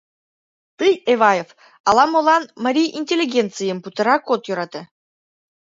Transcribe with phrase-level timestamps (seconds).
[0.77, 1.49] Тый, Эваев,
[1.89, 4.81] ала-молан марий интеллигенцийым путырак от йӧрате.